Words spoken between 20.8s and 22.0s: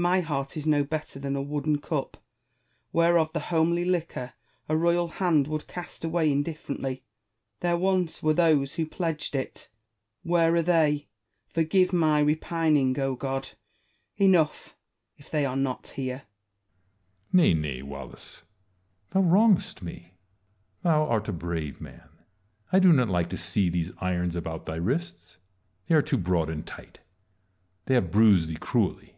Tliou art a brave